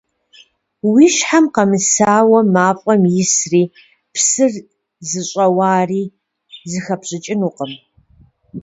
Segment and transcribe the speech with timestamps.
[0.91, 3.63] Уи щхьэм къэмысауэ мафӀэм исри
[4.13, 4.51] псыр
[5.09, 6.03] зыщӀэуари
[6.69, 7.71] зыхэпщӀэнукъым.